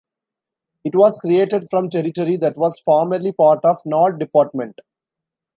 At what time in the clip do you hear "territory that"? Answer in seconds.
1.91-2.57